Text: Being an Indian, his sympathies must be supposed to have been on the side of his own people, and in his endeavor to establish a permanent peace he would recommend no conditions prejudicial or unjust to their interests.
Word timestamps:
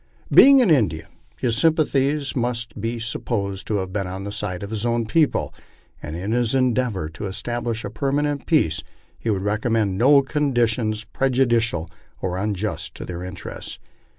Being 0.33 0.63
an 0.63 0.71
Indian, 0.71 1.05
his 1.37 1.55
sympathies 1.55 2.35
must 2.35 2.81
be 2.81 2.99
supposed 2.99 3.67
to 3.67 3.75
have 3.75 3.93
been 3.93 4.07
on 4.07 4.23
the 4.23 4.31
side 4.31 4.63
of 4.63 4.71
his 4.71 4.83
own 4.83 5.05
people, 5.05 5.53
and 6.01 6.15
in 6.15 6.31
his 6.31 6.55
endeavor 6.55 7.07
to 7.09 7.27
establish 7.27 7.85
a 7.85 7.91
permanent 7.91 8.47
peace 8.47 8.81
he 9.19 9.29
would 9.29 9.43
recommend 9.43 9.99
no 9.99 10.23
conditions 10.23 11.03
prejudicial 11.03 11.87
or 12.19 12.39
unjust 12.39 12.95
to 12.95 13.05
their 13.05 13.21
interests. 13.21 13.77